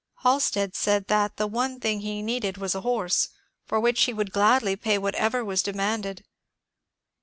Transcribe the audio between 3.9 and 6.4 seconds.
he would gladly pay whatever was demanded.